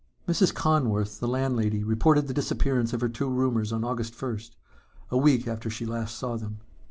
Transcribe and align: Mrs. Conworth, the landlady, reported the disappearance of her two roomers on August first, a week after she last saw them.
Mrs. 0.27 0.51
Conworth, 0.51 1.19
the 1.19 1.27
landlady, 1.27 1.83
reported 1.83 2.25
the 2.27 2.33
disappearance 2.33 2.91
of 2.91 3.01
her 3.01 3.07
two 3.07 3.29
roomers 3.29 3.71
on 3.71 3.83
August 3.83 4.15
first, 4.15 4.55
a 5.11 5.17
week 5.19 5.47
after 5.47 5.69
she 5.69 5.85
last 5.85 6.17
saw 6.17 6.37
them. 6.37 6.57